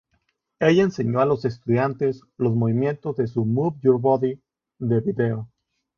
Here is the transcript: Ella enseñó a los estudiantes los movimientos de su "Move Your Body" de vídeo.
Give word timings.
Ella 0.59 0.81
enseñó 0.81 1.19
a 1.19 1.27
los 1.27 1.45
estudiantes 1.45 2.21
los 2.37 2.55
movimientos 2.55 3.17
de 3.17 3.27
su 3.27 3.45
"Move 3.45 3.77
Your 3.83 4.01
Body" 4.01 4.41
de 4.79 4.99
vídeo. 4.99 5.47